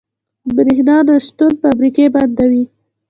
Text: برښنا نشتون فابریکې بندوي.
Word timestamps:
برښنا 0.55 0.97
نشتون 1.07 1.51
فابریکې 1.61 2.05
بندوي. 2.13 2.63